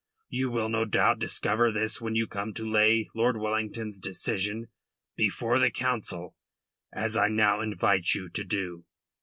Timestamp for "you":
0.29-0.49, 2.15-2.25, 8.15-8.27